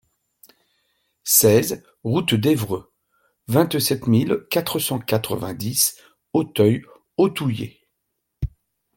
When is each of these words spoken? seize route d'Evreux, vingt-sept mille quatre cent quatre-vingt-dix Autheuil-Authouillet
seize 1.23 1.83
route 2.03 2.33
d'Evreux, 2.33 2.91
vingt-sept 3.47 4.07
mille 4.07 4.41
quatre 4.49 4.79
cent 4.79 4.97
quatre-vingt-dix 4.97 5.95
Autheuil-Authouillet 6.33 7.81